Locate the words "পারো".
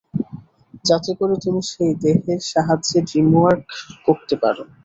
4.43-4.63